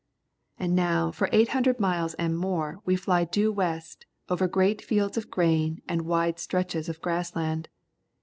And 0.57 0.73
now 0.75 1.11
for 1.11 1.29
800 1.31 1.79
miles 1.79 2.15
and 2.15 2.35
more 2.35 2.79
we 2.85 2.95
fly 2.95 3.23
due 3.23 3.51
west 3.51 4.07
over 4.29 4.47
great 4.47 4.81
fields 4.81 5.15
of 5.15 5.29
grain 5.29 5.79
and 5.87 6.07
wide 6.07 6.39
stretches 6.39 6.89
of 6.89 7.01
grass 7.03 7.35
land. 7.35 7.69